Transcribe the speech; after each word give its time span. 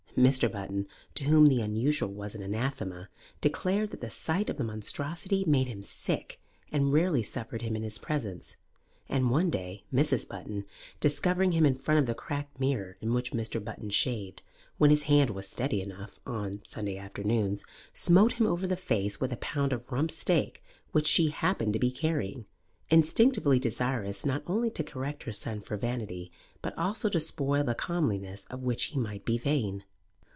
Mr. 0.17 0.51
Button, 0.51 0.85
to 1.15 1.23
whom 1.23 1.45
the 1.45 1.61
unusual 1.61 2.11
was 2.11 2.35
anathema, 2.35 3.07
declared 3.39 3.91
that 3.91 4.01
the 4.01 4.09
sight 4.09 4.49
of 4.49 4.57
the 4.57 4.63
monstrosity 4.63 5.45
made 5.47 5.69
him 5.69 5.81
sick, 5.81 6.37
and 6.69 6.91
rarely 6.91 7.23
suffered 7.23 7.61
him 7.61 7.77
in 7.77 7.81
his 7.83 7.97
presence; 7.97 8.57
and 9.07 9.31
one 9.31 9.49
day 9.49 9.85
Mrs. 9.91 10.27
Button, 10.27 10.65
discovering 10.99 11.53
him 11.53 11.65
in 11.65 11.75
front 11.77 11.97
of 11.97 12.07
the 12.07 12.13
cracked 12.13 12.59
mirror 12.59 12.97
in 12.99 13.13
which 13.13 13.31
Mr. 13.31 13.63
Button 13.63 13.89
shaved, 13.89 14.41
when 14.77 14.89
his 14.89 15.03
hand 15.03 15.29
was 15.29 15.47
steady 15.47 15.79
enough, 15.81 16.19
on 16.25 16.59
Sunday 16.65 16.97
afternoons, 16.97 17.63
smote 17.93 18.33
him 18.33 18.45
over 18.45 18.67
the 18.67 18.75
face 18.75 19.21
with 19.21 19.31
a 19.31 19.37
pound 19.37 19.71
of 19.71 19.93
rump 19.93 20.11
steak 20.11 20.61
which 20.91 21.07
she 21.07 21.29
happened 21.29 21.71
to 21.71 21.79
be 21.79 21.89
carrying, 21.89 22.45
instinctively 22.89 23.59
desirous 23.59 24.25
not 24.25 24.43
only 24.45 24.69
to 24.69 24.83
correct 24.83 25.23
her 25.23 25.31
son 25.31 25.61
for 25.61 25.77
vanity, 25.77 26.29
but 26.61 26.77
also 26.77 27.07
to 27.07 27.17
spoil 27.19 27.63
the 27.63 27.73
comeliness 27.73 28.43
of 28.47 28.61
which 28.63 28.83
he 28.91 28.99
might 28.99 29.23
be 29.23 29.37
vain. 29.37 29.85